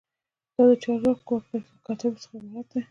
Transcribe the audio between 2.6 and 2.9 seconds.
دی.